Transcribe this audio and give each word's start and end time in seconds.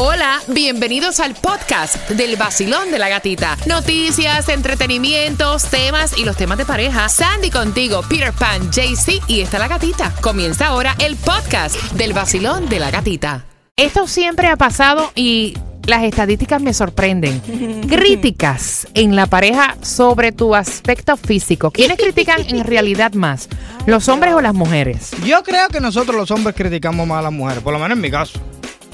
Hola, 0.00 0.38
bienvenidos 0.46 1.18
al 1.18 1.34
podcast 1.34 2.08
del 2.10 2.36
vacilón 2.36 2.92
de 2.92 3.00
la 3.00 3.08
gatita. 3.08 3.56
Noticias, 3.66 4.48
entretenimientos, 4.48 5.64
temas 5.64 6.16
y 6.16 6.24
los 6.24 6.36
temas 6.36 6.56
de 6.56 6.64
pareja. 6.64 7.08
Sandy 7.08 7.50
contigo, 7.50 8.02
Peter 8.08 8.32
Pan, 8.32 8.70
JC 8.70 9.20
y 9.26 9.40
está 9.40 9.58
la 9.58 9.66
gatita. 9.66 10.14
Comienza 10.20 10.68
ahora 10.68 10.94
el 11.00 11.16
podcast 11.16 11.74
del 11.94 12.12
vacilón 12.12 12.68
de 12.68 12.78
la 12.78 12.92
gatita. 12.92 13.44
Esto 13.74 14.06
siempre 14.06 14.46
ha 14.46 14.54
pasado 14.54 15.10
y 15.16 15.58
las 15.84 16.04
estadísticas 16.04 16.62
me 16.62 16.74
sorprenden. 16.74 17.40
Críticas 17.88 18.86
en 18.94 19.16
la 19.16 19.26
pareja 19.26 19.76
sobre 19.82 20.30
tu 20.30 20.54
aspecto 20.54 21.16
físico. 21.16 21.72
¿Quiénes 21.72 21.96
critican 21.96 22.42
en 22.48 22.62
realidad 22.64 23.14
más? 23.14 23.48
¿Los 23.86 24.08
hombres 24.08 24.32
o 24.34 24.40
las 24.40 24.54
mujeres? 24.54 25.10
Yo 25.24 25.42
creo 25.42 25.68
que 25.70 25.80
nosotros 25.80 26.14
los 26.14 26.30
hombres 26.30 26.54
criticamos 26.54 27.04
más 27.04 27.18
a 27.18 27.22
las 27.22 27.32
mujeres, 27.32 27.64
por 27.64 27.72
lo 27.72 27.80
menos 27.80 27.96
en 27.96 28.00
mi 28.00 28.12
caso. 28.12 28.40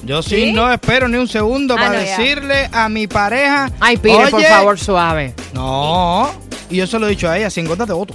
Yo 0.04 0.22
sí, 0.22 0.52
no 0.52 0.70
espero 0.72 1.08
ni 1.08 1.16
un 1.16 1.28
segundo 1.28 1.74
Ah, 1.74 1.78
para 1.78 1.92
no, 1.94 1.98
decirle 2.00 2.68
a 2.72 2.88
mi 2.88 3.06
pareja. 3.06 3.70
Ay, 3.80 3.96
Peter, 3.96 4.30
por 4.30 4.42
favor, 4.42 4.78
suave. 4.78 5.34
No. 5.52 6.30
Y 6.70 6.76
yo 6.76 6.86
se 6.86 6.98
lo 6.98 7.06
he 7.06 7.10
dicho 7.10 7.28
a 7.28 7.38
ella, 7.38 7.50
sin 7.50 7.66
gotas 7.66 7.88
de 7.88 7.94
voto. 7.94 8.14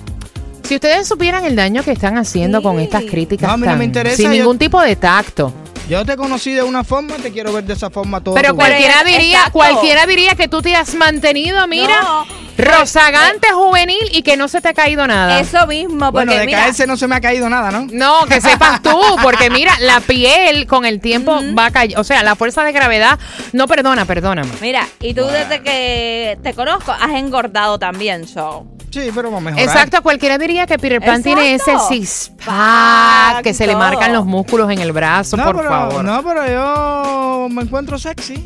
Si 0.64 0.76
ustedes 0.76 1.08
supieran 1.08 1.46
el 1.46 1.56
daño 1.56 1.82
que 1.84 1.92
están 1.92 2.18
haciendo 2.18 2.62
con 2.62 2.80
estas 2.80 3.04
críticas 3.06 3.48
No, 3.48 3.54
a 3.54 3.58
mí 3.58 3.62
no 3.66 3.72
tan- 3.72 3.80
me 3.80 3.86
interesa, 3.86 4.18
sin 4.18 4.28
yo- 4.28 4.32
ningún 4.34 4.58
tipo 4.60 4.80
de 4.82 4.96
tacto. 4.96 5.52
Yo 5.90 6.06
te 6.06 6.16
conocí 6.16 6.52
de 6.54 6.62
una 6.62 6.84
forma, 6.84 7.16
te 7.16 7.32
quiero 7.32 7.52
ver 7.52 7.64
de 7.64 7.74
esa 7.74 7.90
forma 7.90 8.22
todo. 8.24 8.36
Pero 8.36 8.54
vida. 8.54 8.64
cualquiera 8.68 8.94
Pero, 9.04 9.18
diría, 9.18 9.38
exacto. 9.38 9.54
cualquiera 9.54 10.06
diría 10.06 10.36
que 10.36 10.48
tú 10.48 10.62
te 10.62 10.76
has 10.76 10.94
mantenido, 10.94 11.66
mira, 11.68 12.00
No. 12.02 12.26
Rozagante, 12.60 13.48
juvenil 13.54 13.98
y 14.12 14.22
que 14.22 14.38
no 14.38 14.48
se 14.48 14.62
te 14.62 14.70
ha 14.70 14.74
caído 14.74 15.08
nada. 15.08 15.40
Eso 15.40 15.66
mismo, 15.68 16.12
porque 16.12 16.12
Bueno, 16.12 16.34
de 16.34 16.46
mira, 16.46 16.60
caerse 16.60 16.86
no 16.88 16.98
se 16.98 17.08
me 17.08 17.16
ha 17.16 17.22
caído 17.22 17.50
nada, 17.50 17.72
¿no? 17.72 17.88
No, 17.92 18.26
que 18.28 18.42
sepas 18.42 18.82
tú, 18.82 19.00
porque 19.24 19.50
mira, 19.50 19.74
la 19.80 20.00
piel 20.02 20.68
con 20.68 20.86
el 20.86 21.00
tiempo 21.00 21.40
va 21.58 21.68
a 21.68 21.72
caer, 21.72 21.98
o 21.98 22.04
sea, 22.04 22.24
la 22.24 22.36
fuerza 22.36 22.64
de 22.64 22.72
gravedad 22.72 23.18
no 23.54 23.68
perdona, 23.68 24.06
perdóname. 24.06 24.50
mira, 24.62 24.88
y 25.00 25.14
tú 25.14 25.26
desde 25.26 25.62
que 25.62 26.38
te 26.44 26.54
conozco 26.54 26.92
has 26.92 27.12
engordado 27.12 27.80
también, 27.80 28.28
so. 28.28 28.66
Sí, 28.92 29.12
pero 29.14 29.30
vamos 29.30 29.42
a 29.42 29.52
mejorar. 29.52 29.68
Exacto, 29.68 30.02
cualquiera 30.02 30.40
diría 30.40 30.66
que 30.66 30.80
Peter 30.80 31.00
Pan 31.00 31.22
tiene 31.22 31.54
ese 31.54 31.74
six 31.90 32.32
pack, 32.44 33.44
que 33.44 33.54
se 33.54 33.68
le 33.68 33.76
marcan 33.76 34.12
los 34.14 34.26
músculos 34.26 34.70
en 34.72 34.80
el 34.80 34.92
brazo, 34.92 35.38
No, 35.38 35.44
por 35.46 35.58
pero, 35.58 35.70
favor. 35.70 36.04
no, 36.04 36.24
pero 36.24 36.48
yo 36.48 37.48
me 37.52 37.62
encuentro 37.62 38.00
sexy. 38.00 38.44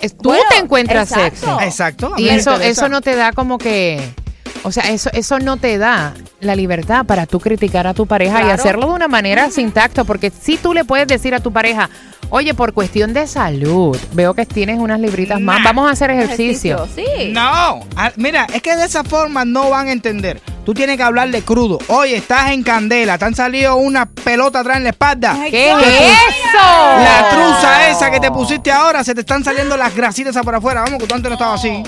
Es- 0.00 0.16
Tú 0.16 0.28
Bueno, 0.30 0.44
te 0.50 0.58
encuentras 0.58 1.10
exacto. 1.10 1.46
sexy. 1.58 1.64
Exacto. 1.64 2.12
Y 2.16 2.28
eso, 2.28 2.60
eso 2.60 2.88
no 2.88 3.00
te 3.00 3.14
da 3.16 3.32
como 3.32 3.58
que. 3.58 4.00
O 4.62 4.72
sea, 4.72 4.90
eso, 4.90 5.10
eso 5.12 5.38
no 5.38 5.58
te 5.58 5.78
da 5.78 6.14
la 6.40 6.56
libertad 6.56 7.04
para 7.06 7.26
tú 7.26 7.38
criticar 7.38 7.86
a 7.86 7.94
tu 7.94 8.06
pareja 8.06 8.42
y 8.46 8.50
hacerlo 8.50 8.88
de 8.88 8.92
una 8.94 9.06
manera 9.08 9.50
sin 9.50 9.70
tacto. 9.70 10.04
Porque 10.04 10.30
si 10.30 10.56
tú 10.56 10.74
le 10.74 10.84
puedes 10.84 11.06
decir 11.06 11.34
a 11.34 11.40
tu 11.40 11.52
pareja, 11.52 11.88
oye, 12.30 12.52
por 12.52 12.72
cuestión 12.72 13.12
de 13.12 13.26
salud, 13.28 13.96
veo 14.12 14.34
que 14.34 14.44
tienes 14.44 14.78
unas 14.80 14.98
libritas 14.98 15.40
más, 15.40 15.62
vamos 15.62 15.88
a 15.88 15.92
hacer 15.92 16.10
ejercicio. 16.10 16.88
Sí. 16.96 17.30
No, 17.32 17.80
Ah, 17.94 18.10
mira, 18.16 18.46
es 18.52 18.60
que 18.60 18.74
de 18.74 18.84
esa 18.86 19.04
forma 19.04 19.44
no 19.44 19.70
van 19.70 19.86
a 19.88 19.92
entender. 19.92 20.40
Tú 20.66 20.74
tienes 20.74 20.96
que 20.96 21.02
hablarle 21.04 21.42
crudo. 21.42 21.78
Oye, 21.86 22.16
estás 22.16 22.50
en 22.50 22.64
candela, 22.64 23.16
te 23.18 23.24
han 23.24 23.36
salido 23.36 23.76
una 23.76 24.06
pelota 24.06 24.58
atrás 24.60 24.78
en 24.78 24.82
la 24.82 24.90
espalda. 24.90 25.36
¿Qué 25.44 25.50
qué 25.52 25.70
es 25.70 26.12
eso? 26.40 26.58
La 26.58 27.28
truza 27.30 27.88
esa 27.88 28.10
que 28.10 28.18
te 28.18 28.32
pusiste 28.32 28.72
ahora, 28.72 29.04
se 29.04 29.14
te 29.14 29.20
están 29.20 29.44
saliendo 29.44 29.76
las 29.76 29.94
grasitas 29.94 30.36
por 30.44 30.56
afuera. 30.56 30.82
Vamos, 30.82 31.00
que 31.00 31.06
tú 31.06 31.14
antes 31.14 31.30
no 31.30 31.34
estabas 31.34 31.60
así. 31.60 31.84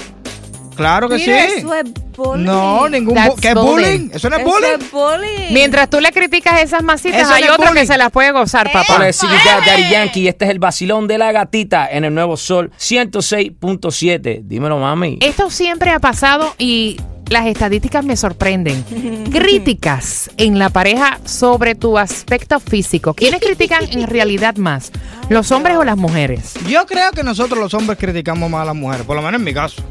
Claro 0.77 1.09
que 1.09 1.17
Mira, 1.17 1.43
sí. 1.49 1.55
eso 1.57 1.75
es 1.75 1.87
bullying. 2.17 2.45
No, 2.45 2.89
ningún 2.89 3.17
bu- 3.17 3.35
¿Qué 3.41 3.49
es 3.49 3.55
bullying. 3.57 3.75
bullying? 3.75 4.11
Eso 4.15 4.31
no 4.31 4.37
es 4.37 4.43
Eso 4.43 4.51
bullying. 4.53 4.79
es 4.81 4.91
bullying. 4.93 5.53
Mientras 5.53 5.91
tú 5.91 5.99
le 6.01 6.13
criticas 6.13 6.63
esas 6.63 6.85
masitas, 6.85 7.21
Eso 7.23 7.33
hay 7.33 7.43
no 7.43 7.55
es 7.55 7.59
otro 7.59 7.73
que 7.75 7.85
se 7.85 7.99
las 7.99 8.13
puede 8.13 8.31
gozar, 8.31 8.71
papá. 8.71 8.95
Hola, 8.95 9.09
es 9.09 9.21
Daddy 9.21 9.91
Yankee. 9.91 10.29
Este 10.29 10.45
es 10.45 10.53
el 10.53 10.61
vacilón 10.61 11.09
de 11.09 11.19
la 11.19 11.33
gatita 11.33 11.89
en 11.91 12.05
el 12.05 12.15
Nuevo 12.15 12.37
Sol 12.37 12.71
106.7. 12.79 14.43
Dímelo, 14.45 14.79
mami. 14.79 15.19
Esto 15.21 15.51
siempre 15.51 15.91
ha 15.91 15.99
pasado 15.99 16.55
y 16.59 17.01
las 17.31 17.47
estadísticas 17.47 18.05
me 18.05 18.17
sorprenden. 18.17 18.83
Críticas 19.33 20.31
en 20.37 20.59
la 20.59 20.69
pareja 20.71 21.19
sobre 21.25 21.75
tu 21.75 21.99
aspecto 21.99 22.61
físico. 22.61 23.15
¿Quiénes 23.15 23.41
critican 23.41 23.85
en 23.91 24.07
realidad 24.09 24.57
más? 24.57 24.91
¿Los 25.29 25.53
hombres 25.53 25.77
o 25.77 25.85
las 25.85 25.97
mujeres? 25.97 26.55
Yo 26.67 26.87
creo 26.87 27.11
que 27.13 27.23
nosotros 27.23 27.59
los 27.59 27.75
hombres 27.75 27.99
criticamos 27.99 28.51
más 28.51 28.63
a 28.63 28.67
las 28.67 28.75
mujeres, 28.77 29.05
por 29.07 29.17
lo 29.17 29.23
menos 29.23 29.39
en 29.41 29.45
mi 29.45 29.55
caso. 29.55 29.83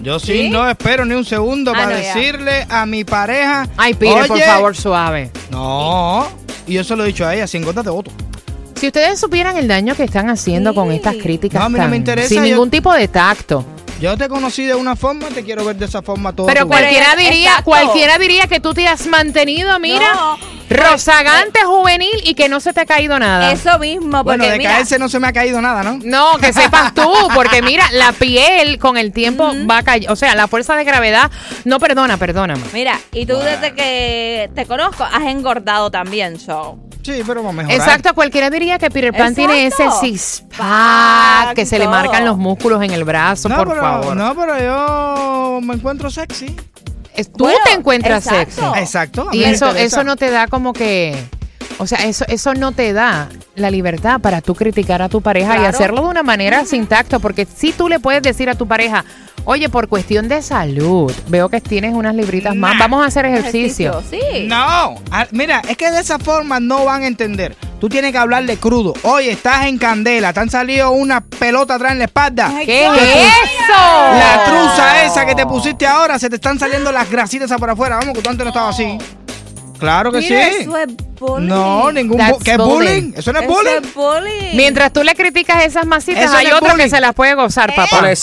Yo 0.00 0.18
sí, 0.20 0.32
¿Sí? 0.44 0.48
no 0.50 0.68
espero 0.68 1.04
ni 1.04 1.14
un 1.14 1.24
segundo 1.24 1.72
Ah, 1.72 1.74
para 1.74 1.90
no, 1.90 1.96
decirle 1.96 2.66
a 2.68 2.86
mi 2.86 3.04
pareja. 3.04 3.66
Ay, 3.76 3.94
Peter, 3.94 4.26
por 4.28 4.38
favor, 4.40 4.76
suave. 4.76 5.30
No. 5.50 6.26
Y 6.66 6.74
yo 6.74 6.84
se 6.84 6.94
lo 6.94 7.04
he 7.04 7.08
dicho 7.08 7.26
a 7.26 7.34
ella, 7.34 7.46
sin 7.46 7.64
gotas 7.64 7.84
de 7.84 7.90
voto. 7.90 8.10
Si 8.76 8.86
ustedes 8.86 9.18
supieran 9.18 9.56
el 9.56 9.66
daño 9.66 9.96
que 9.96 10.04
están 10.04 10.30
haciendo 10.30 10.72
con 10.72 10.92
estas 10.92 11.16
críticas 11.16 11.58
No, 11.60 11.66
a 11.66 11.68
mí 11.68 11.74
no 11.78 11.82
tan- 11.84 11.90
me 11.90 11.96
interesa, 11.96 12.28
sin 12.28 12.38
yo- 12.38 12.44
ningún 12.44 12.70
tipo 12.70 12.92
de 12.92 13.08
tacto. 13.08 13.64
Yo 14.00 14.16
te 14.16 14.28
conocí 14.28 14.64
de 14.64 14.76
una 14.76 14.94
forma, 14.94 15.26
te 15.28 15.42
quiero 15.42 15.64
ver 15.64 15.76
de 15.76 15.86
esa 15.86 16.02
forma 16.02 16.32
todo. 16.32 16.46
Pero 16.46 16.66
vida. 16.66 16.76
cualquiera 16.78 17.16
diría, 17.16 17.48
exacto. 17.50 17.64
cualquiera 17.64 18.18
diría 18.18 18.46
que 18.46 18.60
tú 18.60 18.72
te 18.72 18.86
has 18.86 19.06
mantenido, 19.06 19.78
mira, 19.80 20.14
No. 20.14 20.57
Rozagante, 20.68 21.60
juvenil 21.64 22.08
y 22.24 22.34
que 22.34 22.48
no 22.48 22.60
se 22.60 22.72
te 22.72 22.80
ha 22.80 22.86
caído 22.86 23.18
nada. 23.18 23.52
Eso 23.52 23.78
mismo, 23.78 24.24
porque 24.24 24.38
Bueno, 24.38 24.44
de 24.52 24.58
mira, 24.58 24.70
caerse 24.72 24.98
no 24.98 25.08
se 25.08 25.18
me 25.20 25.28
ha 25.28 25.32
caído 25.32 25.60
nada, 25.60 25.82
¿no? 25.82 25.98
No, 26.04 26.38
que 26.38 26.52
sepas 26.52 26.94
tú, 26.94 27.10
porque 27.34 27.62
mira, 27.62 27.84
la 27.92 28.12
piel 28.12 28.78
con 28.78 28.96
el 28.96 29.12
tiempo 29.12 29.52
va 29.70 29.78
a 29.78 29.82
caer, 29.82 30.10
o 30.10 30.16
sea, 30.16 30.34
la 30.34 30.48
fuerza 30.48 30.76
de 30.76 30.84
gravedad 30.84 31.30
no 31.64 31.78
perdona, 31.80 32.16
perdóname. 32.16 32.62
mira, 32.72 32.98
y 33.12 33.26
tú 33.26 33.36
desde 33.38 33.74
que 33.74 34.50
te 34.54 34.66
conozco 34.66 35.04
has 35.04 35.22
engordado 35.24 35.90
también, 35.90 36.38
so. 36.38 36.78
Sí, 37.02 37.22
pero 37.26 37.42
vamos 37.42 37.50
a 37.60 37.62
mejorar. 37.62 37.78
Exacto, 37.80 38.14
cualquiera 38.14 38.50
diría 38.50 38.78
que 38.78 38.90
Peter 38.90 39.14
Pan 39.16 39.34
tiene 39.34 39.66
ese 39.66 39.84
six 39.98 40.44
pack, 40.56 41.54
que 41.54 41.64
se 41.64 41.78
le 41.78 41.88
marcan 41.88 42.24
los 42.26 42.36
músculos 42.36 42.82
en 42.82 42.90
el 42.90 43.04
brazo, 43.04 43.48
No, 43.48 43.56
por 43.56 43.68
pero, 43.68 43.80
favor. 43.80 44.16
no, 44.16 44.34
pero 44.34 44.58
yo 44.58 45.60
me 45.62 45.74
encuentro 45.74 46.10
sexy. 46.10 46.54
Es- 47.18 47.30
tú 47.32 47.44
Bueno, 47.44 47.58
te 47.64 47.72
encuentras 47.72 48.26
exacto. 48.26 48.62
sexy. 48.72 48.80
Exacto. 48.80 49.28
Y 49.32 49.42
eso, 49.44 49.66
interesa. 49.66 49.84
eso 49.86 50.04
no 50.04 50.16
te 50.16 50.30
da 50.30 50.46
como 50.46 50.72
que. 50.72 51.14
O 51.80 51.86
sea, 51.86 51.98
eso, 52.06 52.24
eso 52.28 52.54
no 52.54 52.72
te 52.72 52.92
da 52.92 53.28
la 53.54 53.70
libertad 53.70 54.20
para 54.20 54.40
tú 54.40 54.54
criticar 54.54 55.00
a 55.02 55.08
tu 55.08 55.20
pareja 55.20 55.58
y 55.60 55.64
hacerlo 55.64 56.02
de 56.02 56.08
una 56.08 56.22
manera 56.22 56.64
sin 56.64 56.86
tacto. 56.86 57.20
Porque 57.20 57.46
si 57.46 57.72
tú 57.72 57.88
le 57.88 58.00
puedes 58.00 58.20
decir 58.22 58.50
a 58.50 58.54
tu 58.56 58.66
pareja, 58.66 59.04
oye, 59.44 59.68
por 59.68 59.86
cuestión 59.88 60.28
de 60.28 60.42
salud, 60.42 61.12
veo 61.28 61.48
que 61.48 61.60
tienes 61.60 61.94
unas 61.94 62.14
libritas 62.16 62.56
más, 62.56 62.78
vamos 62.78 63.02
a 63.04 63.06
hacer 63.06 63.26
ejercicio. 63.26 64.02
Sí. 64.10 64.46
No, 64.48 64.96
mira, 65.30 65.62
es 65.68 65.76
que 65.76 65.90
de 65.90 66.00
esa 66.00 66.18
forma 66.18 66.58
no 66.58 66.84
van 66.84 67.02
a 67.02 67.06
entender. 67.06 67.56
Tú 67.80 67.88
tienes 67.88 68.10
que 68.12 68.18
hablarle 68.18 68.56
crudo. 68.56 68.92
Oye, 69.02 69.30
estás 69.30 69.66
en 69.66 69.78
candela, 69.78 70.32
te 70.32 70.40
han 70.40 70.50
salido 70.50 70.90
una 70.90 71.20
pelota 71.20 71.74
atrás 71.74 71.92
en 71.92 71.98
la 71.98 72.04
espalda. 72.06 72.52
¿Qué 72.58 72.66
¿Qué? 72.66 72.84
es 72.86 73.26
eso? 73.44 73.72
La 73.72 74.44
truza 74.46 75.04
esa 75.04 75.24
que 75.24 75.34
te 75.36 75.46
pusiste 75.46 75.86
ahora, 75.86 76.18
se 76.18 76.28
te 76.28 76.36
están 76.36 76.58
saliendo 76.58 76.90
las 76.90 77.08
grasitas 77.08 77.50
por 77.52 77.70
afuera. 77.70 77.96
Vamos, 77.98 78.14
que 78.14 78.22
tú 78.22 78.30
antes 78.30 78.44
no 78.44 78.48
estabas 78.50 78.74
así. 78.74 78.98
Claro 79.78 80.10
que 80.10 80.18
Mira, 80.18 80.44
sí. 80.50 80.56
eso 80.62 80.76
es 80.76 80.88
bullying. 81.18 81.48
No, 81.48 81.90
ningún 81.92 82.18
bu- 82.18 82.38
¿Qué 82.42 82.52
es 82.52 82.56
bullying. 82.58 82.74
bullying? 83.00 83.12
Eso 83.16 83.32
no 83.32 83.40
es 83.40 83.46
bullying. 83.46 83.70
es 83.82 83.94
bullying. 83.94 84.56
Mientras 84.56 84.92
tú 84.92 85.02
le 85.02 85.14
criticas 85.14 85.64
esas 85.64 85.86
masitas, 85.86 86.24
Eso 86.24 86.36
hay 86.36 86.46
no 86.48 86.56
otro 86.56 86.76
que 86.76 86.88
se 86.88 87.00
las 87.00 87.14
puede 87.14 87.34
gozar, 87.34 87.74
papá. 87.74 87.98
Hola, 87.98 88.14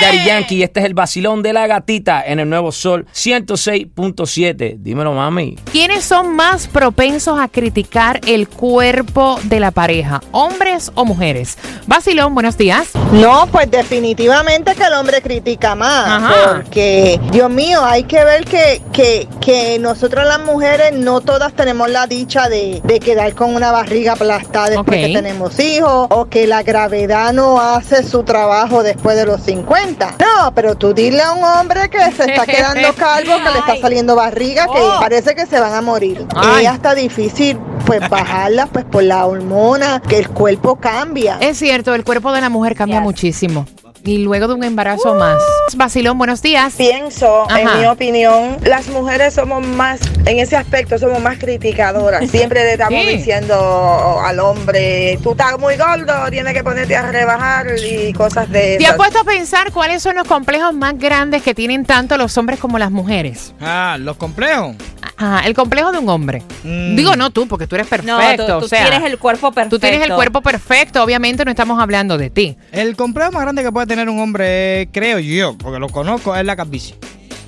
Daddy 0.00 0.24
Yankee. 0.24 0.62
Este 0.62 0.80
es 0.80 0.86
el 0.86 0.94
vacilón 0.94 1.42
de 1.42 1.52
la 1.52 1.66
gatita 1.66 2.22
en 2.24 2.40
el 2.40 2.48
Nuevo 2.48 2.72
Sol 2.72 3.06
106.7. 3.14 4.76
Dímelo, 4.78 5.12
mami. 5.12 5.56
¿Quiénes 5.72 6.04
son 6.04 6.34
más 6.34 6.66
propensos 6.66 7.38
a 7.40 7.48
criticar 7.48 8.20
el 8.26 8.48
cuerpo 8.48 9.38
de 9.44 9.60
la 9.60 9.70
pareja? 9.70 10.20
¿Hombres 10.32 10.90
o 10.94 11.04
mujeres? 11.04 11.58
Basilón, 11.86 12.34
buenos 12.34 12.56
días. 12.56 12.88
No, 13.12 13.46
pues 13.50 13.70
definitivamente 13.70 14.74
que 14.74 14.84
el 14.84 14.92
hombre 14.94 15.22
critica 15.22 15.74
más, 15.74 16.22
Ajá. 16.22 16.34
porque 16.56 17.20
Dios 17.32 17.50
mío, 17.50 17.84
hay 17.84 18.04
que 18.04 18.24
ver 18.24 18.44
que, 18.44 18.80
que, 18.92 19.28
que 19.40 19.78
nosotros 19.78 20.26
las 20.26 20.40
mujeres 20.40 20.92
no 20.92 21.20
todas 21.20 21.52
tenemos 21.54 21.90
la 21.90 22.06
dicha 22.06 22.39
de, 22.48 22.80
de 22.84 23.00
quedar 23.00 23.34
con 23.34 23.54
una 23.54 23.70
barriga 23.72 24.12
aplastada 24.12 24.70
después 24.70 25.06
que 25.06 25.12
tenemos 25.12 25.58
hijos, 25.60 26.06
o 26.10 26.26
que 26.26 26.46
la 26.46 26.62
gravedad 26.62 27.32
no 27.32 27.60
hace 27.60 28.02
su 28.02 28.22
trabajo 28.22 28.82
después 28.82 29.16
de 29.16 29.26
los 29.26 29.42
50. 29.42 30.14
No, 30.18 30.54
pero 30.54 30.74
tú 30.76 30.94
dile 30.94 31.22
a 31.22 31.32
un 31.32 31.44
hombre 31.44 31.88
que 31.90 31.98
se 32.12 32.24
está 32.30 32.46
quedando 32.46 32.92
calvo, 32.96 33.32
que 33.44 33.50
le 33.52 33.58
está 33.58 33.76
saliendo 33.80 34.16
barriga, 34.16 34.64
que 34.64 34.80
Oh. 34.80 34.98
parece 35.00 35.34
que 35.34 35.46
se 35.46 35.60
van 35.60 35.74
a 35.74 35.80
morir. 35.82 36.26
Ay. 36.34 36.64
Y 36.64 36.66
hasta 36.66 36.94
difícil 36.94 37.58
pues 37.86 38.00
bajarla 38.08 38.66
pues 38.66 38.84
por 38.84 39.02
la 39.02 39.26
hormona, 39.26 40.00
que 40.00 40.18
el 40.18 40.28
cuerpo 40.28 40.76
cambia. 40.76 41.38
Es 41.40 41.58
cierto, 41.58 41.94
el 41.94 42.04
cuerpo 42.04 42.32
de 42.32 42.40
la 42.40 42.48
mujer 42.48 42.74
cambia 42.74 42.98
Yes. 42.98 43.04
muchísimo. 43.04 43.66
Y 44.02 44.18
luego 44.18 44.48
de 44.48 44.54
un 44.54 44.64
embarazo 44.64 45.14
más. 45.14 45.42
Basilón, 45.76 46.16
buenos 46.16 46.40
días. 46.40 46.74
Pienso, 46.76 47.42
Ajá. 47.50 47.60
en 47.60 47.80
mi 47.80 47.86
opinión, 47.86 48.56
las 48.64 48.88
mujeres 48.88 49.34
somos 49.34 49.64
más, 49.66 50.00
en 50.24 50.38
ese 50.38 50.56
aspecto, 50.56 50.98
somos 50.98 51.20
más 51.20 51.38
criticadoras. 51.38 52.28
Siempre 52.30 52.64
le 52.64 52.72
estamos 52.72 52.98
Sí. 53.04 53.16
diciendo 53.18 54.18
al 54.24 54.40
hombre, 54.40 55.18
tú 55.22 55.32
estás 55.32 55.58
muy 55.58 55.76
gordo, 55.76 56.14
tienes 56.30 56.54
que 56.54 56.64
ponerte 56.64 56.96
a 56.96 57.10
rebajar 57.12 57.66
y 57.78 58.12
cosas 58.14 58.48
de 58.50 58.76
¿Te 58.78 58.84
has 58.84 58.94
esas. 58.94 58.96
puesto 58.96 59.20
a 59.20 59.24
pensar 59.24 59.70
cuáles 59.70 60.02
son 60.02 60.16
los 60.16 60.26
complejos 60.26 60.72
más 60.72 60.98
grandes 60.98 61.42
que 61.42 61.54
tienen 61.54 61.84
tanto 61.84 62.16
los 62.16 62.36
hombres 62.38 62.58
como 62.58 62.78
las 62.78 62.90
mujeres? 62.90 63.52
Ah, 63.60 63.96
los 64.00 64.16
complejos. 64.16 64.76
Ajá, 65.16 65.40
el 65.46 65.54
complejo 65.54 65.92
de 65.92 65.98
un 65.98 66.08
hombre. 66.08 66.42
Mm. 66.64 66.96
Digo, 66.96 67.16
no 67.16 67.30
tú, 67.30 67.46
porque 67.48 67.66
tú 67.66 67.74
eres 67.74 67.86
perfecto. 67.86 68.18
No, 68.18 68.36
tú, 68.36 68.60
tú 68.60 68.64
o 68.66 68.68
sea, 68.68 68.88
tienes 68.88 69.10
el 69.10 69.18
cuerpo 69.18 69.52
perfecto. 69.52 69.76
tú 69.76 69.80
tienes 69.80 70.02
el 70.06 70.14
cuerpo 70.14 70.40
perfecto. 70.42 71.02
Obviamente 71.02 71.44
no 71.44 71.50
estamos 71.50 71.80
hablando 71.80 72.18
de 72.18 72.30
ti. 72.30 72.56
El 72.72 72.96
complejo 72.96 73.32
más 73.32 73.42
grande 73.42 73.62
que 73.62 73.72
puede 73.72 73.86
tener 73.86 74.08
un 74.08 74.18
hombre, 74.20 74.88
creo 74.92 75.18
yo, 75.18 75.56
porque 75.58 75.78
lo 75.78 75.88
conozco, 75.88 76.34
es 76.36 76.44
la 76.44 76.56
calvicie. 76.56 76.96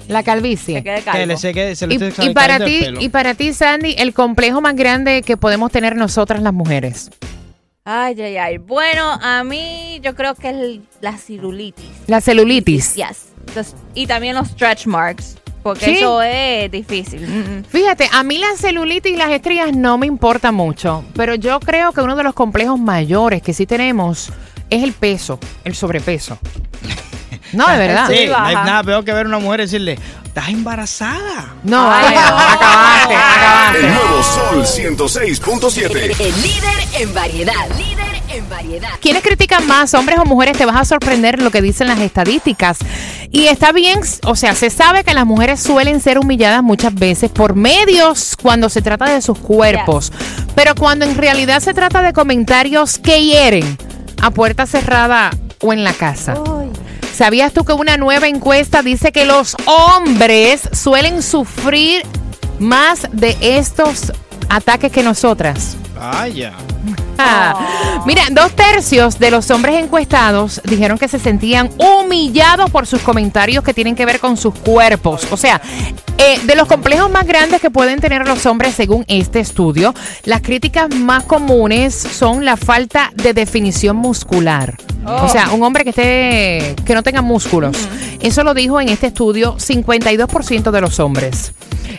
La 0.09 0.23
calvicie. 0.23 0.79
Se 0.79 0.83
quede 0.83 0.97
Que 0.99 1.03
calvo. 1.03 1.27
le 1.27 1.37
se 1.37 1.55
quede- 1.55 1.77
se 1.77 1.87
le 1.87 1.95
Y, 1.95 2.31
para 2.35 2.59
ti, 2.65 2.85
y 3.01 3.09
para 3.09 3.35
ti, 3.35 3.53
Sandy, 3.53 3.95
el 3.99 4.13
complejo 4.13 4.61
más 4.61 4.75
grande 4.75 5.23
que 5.23 5.37
podemos 5.37 5.71
tener 5.71 5.97
nosotras 5.97 6.43
las 6.43 6.53
mujeres. 6.53 7.11
Ay, 7.85 8.21
ay, 8.21 8.37
ay. 8.37 8.59
Bueno, 8.59 9.19
a 9.23 9.43
mí 9.45 10.01
yo 10.03 10.15
creo 10.15 10.35
que 10.35 10.51
es 10.51 10.55
el- 10.57 10.83
la 11.01 11.17
celulitis. 11.17 11.85
La 12.07 12.21
celulitis. 12.21 12.95
Yes. 12.95 13.29
Los- 13.57 13.75
y 13.95 14.07
también 14.07 14.35
los 14.37 14.49
stretch 14.49 14.87
marks. 14.87 15.37
Porque 15.63 15.85
Sí. 15.87 15.97
eso 15.99 16.21
es 16.23 16.71
difícil. 16.71 17.65
Fíjate, 17.71 18.09
a 18.13 18.23
mí 18.23 18.39
la 18.39 18.49
celulitis 18.57 19.13
y 19.13 19.17
las 19.17 19.31
estrías 19.31 19.75
no 19.75 19.97
me 19.99 20.07
importan 20.07 20.55
mucho, 20.55 21.05
pero 21.15 21.35
yo 21.37 21.61
creo 21.61 21.93
que 21.93 22.01
uno 22.01 22.17
de 22.17 22.25
los 22.25 22.35
complejos 22.35 22.79
mayores 22.81 23.43
que 23.43 23.53
sí 23.55 23.67
tenemos 23.67 24.31
es 24.71 24.83
el 24.83 24.93
peso, 24.93 25.39
el 25.65 25.75
sobrepeso. 25.75 26.39
No, 27.55 27.69
de 27.69 27.77
verdad. 27.77 28.09
Sí, 28.11 28.27
no 28.29 28.37
hay 28.39 28.55
nada 28.55 28.83
peor 28.83 29.05
que 29.05 29.13
ver 29.13 29.27
a 29.27 29.29
una 29.29 29.39
mujer 29.39 29.61
y 29.61 29.63
decirle, 29.65 29.99
¿estás 30.25 30.49
embarazada? 30.49 31.53
No, 31.65 31.87
Ay, 31.93 32.15
vaya, 32.15 32.31
no. 32.31 32.39
acabaste, 32.39 33.79
El 33.79 33.93
nuevo 33.93 34.23
Sol 34.23 34.65
106.7. 34.65 36.19
El 36.19 36.43
líder 36.43 36.89
en 37.01 37.13
variedad. 37.15 37.69
Líder 37.77 38.22
en 38.35 38.49
variedad. 38.49 38.89
¿Quiénes 39.01 39.23
critican 39.23 39.67
más, 39.67 39.95
hombres 39.95 40.19
o 40.19 40.25
mujeres? 40.25 40.57
Te 40.57 40.65
vas 40.65 40.77
a 40.77 40.85
sorprender 40.85 41.41
lo 41.41 41.51
que 41.51 41.63
dicen 41.63 41.89
las 41.89 42.01
estadísticas. 42.01 42.79
Y 43.31 43.47
está 43.47 43.73
bien, 43.73 44.01
o 44.25 44.37
sea, 44.37 44.55
se 44.55 44.71
sabe 44.71 45.05
que 45.05 45.15
las 45.15 45.27
mujeres 45.27 45.61
suelen 45.61 46.01
ser 46.01 46.19
humilladas 46.19 46.63
muchas 46.63 46.95
veces 46.95 47.31
por 47.31 47.55
medios 47.55 48.37
cuando 48.41 48.69
se 48.69 48.83
trata 48.83 49.07
de 49.07 49.23
sus 49.23 49.39
cuerpos. 49.39 50.13
Pero 50.55 50.75
cuando 50.75 51.05
en 51.05 51.17
realidad 51.17 51.61
se 51.61 51.75
trata 51.75 52.03
de 52.03 52.13
comentarios 52.13 52.99
que 52.99 53.25
hieren 53.25 53.77
a 54.21 54.31
puerta 54.31 54.67
cerrada 54.67 55.31
o 55.61 55.73
en 55.73 55.85
la 55.85 55.93
casa. 55.93 56.35
¿Sabías 57.15 57.53
tú 57.53 57.65
que 57.65 57.73
una 57.73 57.97
nueva 57.97 58.29
encuesta 58.29 58.83
dice 58.83 59.13
que 59.13 59.25
los 59.27 59.57
hombres 59.67 60.69
suelen 60.73 61.23
sufrir 61.23 62.03
más 62.59 63.07
de 63.13 63.37
estos 63.41 64.13
ataques 64.49 64.91
que 64.91 65.03
nosotras? 65.03 65.77
Vaya. 65.95 66.53
Ah. 66.57 66.72
Mira, 68.07 68.25
dos 68.31 68.53
tercios 68.53 69.19
de 69.19 69.31
los 69.31 69.51
hombres 69.51 69.77
encuestados 69.77 70.61
dijeron 70.65 70.99
que 70.99 71.09
se 71.09 71.19
sentían 71.19 71.71
humillados 71.79 72.71
por 72.71 72.87
sus 72.87 73.01
comentarios 73.03 73.63
que 73.63 73.75
tienen 73.75 73.95
que 73.95 74.07
ver 74.07 74.19
con 74.19 74.37
sus 74.37 74.55
cuerpos. 74.55 75.27
O 75.31 75.37
sea, 75.37 75.61
eh, 76.19 76.41
de 76.45 76.55
los 76.57 76.69
complejos 76.69 77.11
más 77.11 77.27
grandes 77.27 77.61
que 77.61 77.71
pueden 77.71 78.01
tener 78.01 78.27
los 78.27 78.47
hombres 78.47 78.75
según 78.75 79.05
este 79.09 79.41
estudio, 79.41 79.95
las 80.25 80.41
críticas 80.41 80.95
más 80.95 81.25
comunes 81.25 81.95
son 81.95 82.45
la 82.45 82.57
falta 82.57 83.13
de 83.15 83.35
definición 83.35 83.97
muscular. 83.97 84.77
O 85.05 85.29
sea, 85.29 85.51
un 85.51 85.63
hombre 85.63 85.85
que 85.85 85.91
esté 85.91 86.77
que 86.85 86.95
no 86.95 87.03
tenga 87.03 87.23
músculos. 87.23 87.77
Eso 88.21 88.45
lo 88.45 88.55
dijo 88.55 88.81
en 88.81 88.89
este 88.89 89.09
estudio 89.09 89.57
52% 89.57 90.71
de 90.71 90.81
los 90.81 91.01
hombres. 91.01 91.53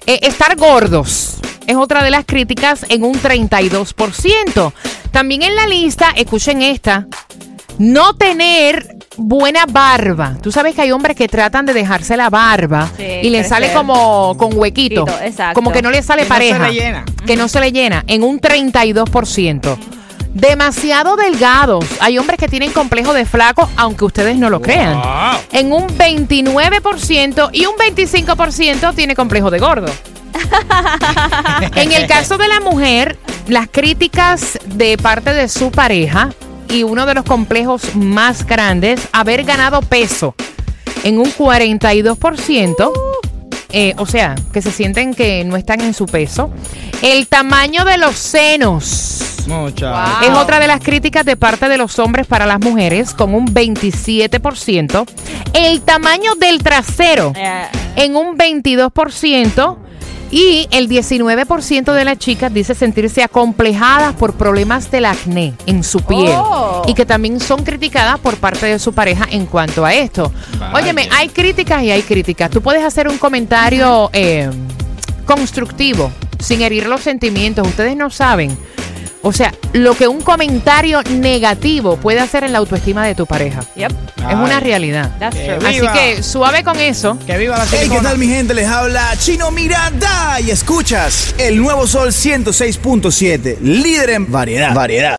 Eh, 0.06 0.20
estar 0.24 0.56
gordos 0.56 1.40
es 1.68 1.76
otra 1.76 2.04
de 2.04 2.12
las 2.12 2.26
críticas 2.26 2.86
en 2.90 3.04
un 3.04 3.16
32%. 3.16 4.74
También 5.14 5.44
en 5.44 5.56
la 5.56 5.68
lista, 5.68 6.10
escuchen 6.16 6.64
esta, 6.64 7.06
no 7.78 8.16
tener 8.16 8.98
buena 9.16 9.68
barba. 9.68 10.36
Tú 10.42 10.52
sabes 10.52 10.74
que 10.74 10.82
hay 10.82 10.92
hombres 10.92 11.16
que 11.16 11.28
tratan 11.28 11.68
de 11.68 11.74
dejarse 11.74 12.18
la 12.18 12.32
barba 12.32 12.90
Sí, 12.98 13.04
y 13.22 13.30
le 13.30 13.44
sale 13.44 13.72
como 13.74 14.36
con 14.40 14.58
huequito. 14.58 15.06
Exacto. 15.24 15.54
Como 15.54 15.72
que 15.72 15.84
no 15.84 15.92
le 15.92 16.02
sale 16.02 16.24
Que 16.24 16.30
no 16.30 16.36
se 16.36 16.40
pareja. 16.50 16.68
le 16.68 16.74
llena. 16.74 17.06
Que 17.28 17.36
no 17.36 17.48
se 17.48 17.60
le 17.60 17.72
llena. 17.72 18.04
En 18.08 18.24
un 18.24 18.42
32%. 18.42 19.78
Demasiado 20.34 21.16
delgados. 21.16 21.86
Hay 22.00 22.18
hombres 22.18 22.40
que 22.40 22.48
tienen 22.48 22.72
complejo 22.72 23.14
de 23.14 23.26
flaco, 23.26 23.70
aunque 23.78 24.06
ustedes 24.06 24.36
no 24.36 24.50
lo 24.50 24.62
crean. 24.64 25.00
En 25.52 25.72
un 25.72 25.88
29% 25.90 27.50
y 27.54 27.68
un 27.68 27.76
25% 27.76 28.96
tiene 28.96 29.16
complejo 29.16 29.52
de 29.52 29.60
gordo. 29.60 29.92
en 31.76 31.92
el 31.92 32.08
caso 32.08 32.38
de 32.38 32.48
la 32.48 32.60
mujer, 32.60 33.18
las 33.48 33.68
críticas 33.72 34.58
de 34.66 34.98
parte 34.98 35.34
de 35.34 35.48
su 35.48 35.72
pareja 35.72 36.30
y 36.70 36.84
uno 36.84 37.06
de 37.06 37.14
los 37.14 37.24
complejos 37.26 37.96
más 37.96 38.46
grandes, 38.46 39.08
haber 39.12 39.44
ganado 39.44 39.82
peso 39.82 40.36
en 41.04 41.20
un 41.20 41.26
42%. 41.32 42.92
eh, 43.76 43.94
o 43.98 44.06
sea, 44.06 44.36
que 44.52 44.62
se 44.62 44.72
sienten 44.72 45.14
que 45.14 45.44
no 45.44 45.56
están 45.58 45.82
en 45.82 45.94
su 45.94 46.06
peso. 46.06 46.52
El 47.02 47.28
tamaño 47.28 47.84
de 47.86 47.98
los 47.98 48.16
senos. 48.16 49.20
Mucha. 49.48 49.92
Wow. 49.92 50.30
Es 50.32 50.38
otra 50.38 50.60
de 50.60 50.68
las 50.68 50.80
críticas 50.80 51.26
de 51.26 51.36
parte 51.36 51.68
de 51.68 51.78
los 51.78 52.00
hombres 52.00 52.26
para 52.28 52.46
las 52.46 52.60
mujeres, 52.62 53.14
con 53.14 53.34
un 53.36 53.48
27%. 53.48 55.06
El 55.54 55.82
tamaño 55.82 56.36
del 56.36 56.64
trasero, 56.64 57.34
Eh, 57.36 57.66
en 57.98 58.16
un 58.16 58.38
22%. 58.38 59.78
Y 60.34 60.68
el 60.72 60.90
19% 60.90 61.94
de 61.94 62.06
las 62.06 62.18
chicas 62.18 62.52
dice 62.52 62.74
sentirse 62.74 63.22
acomplejadas 63.22 64.16
por 64.16 64.34
problemas 64.34 64.90
del 64.90 65.06
acné 65.06 65.54
en 65.68 65.84
su 65.84 66.00
piel. 66.00 66.34
Oh. 66.36 66.82
Y 66.88 66.96
que 66.96 67.06
también 67.06 67.40
son 67.40 67.64
criticadas 67.64 68.18
por 68.18 68.38
parte 68.38 68.66
de 68.66 68.80
su 68.80 68.94
pareja 68.94 69.28
en 69.30 69.46
cuanto 69.46 69.86
a 69.86 69.94
esto. 69.94 70.32
Vaya. 70.58 70.74
Óyeme, 70.74 71.08
hay 71.16 71.30
críticas 71.30 71.84
y 71.84 71.92
hay 71.92 72.02
críticas. 72.02 72.50
Tú 72.50 72.64
puedes 72.64 72.84
hacer 72.84 73.08
un 73.08 73.20
comentario 73.20 74.10
eh, 74.12 74.50
constructivo, 75.28 76.12
sin 76.40 76.64
herir 76.64 76.88
los 76.88 77.02
sentimientos. 77.02 77.68
Ustedes 77.68 77.96
no 77.96 78.10
saben. 78.10 78.58
O 79.26 79.32
sea, 79.32 79.54
lo 79.72 79.96
que 79.96 80.06
un 80.08 80.22
comentario 80.22 81.02
negativo 81.04 81.96
puede 81.96 82.20
hacer 82.20 82.44
en 82.44 82.52
la 82.52 82.58
autoestima 82.58 83.08
de 83.08 83.16
tu 83.16 83.26
pareja. 83.26 83.62
yep, 83.74 83.90
Es 84.18 84.36
una 84.36 84.60
realidad. 84.60 85.12
that's 85.18 85.38
true. 85.38 85.66
Así 85.66 85.88
que 85.94 86.22
suave 86.22 86.62
con 86.64 86.78
eso. 86.78 87.18
Que 87.26 87.38
viva 87.38 87.58
la 87.58 87.66
Hey, 87.72 87.88
¿qué 87.90 88.02
tal 88.02 88.18
mi 88.18 88.28
gente? 88.28 88.54
Les 88.54 88.68
habla 88.68 89.14
Chino 89.18 89.50
Miranda 89.50 90.42
y 90.42 90.52
escuchas 90.52 91.34
el 91.38 91.58
nuevo 91.58 91.88
Sol 91.88 92.10
106.7, 92.10 93.60
líder 93.62 94.10
en 94.10 94.30
variedad. 94.30 94.74
Variedad. 94.74 95.12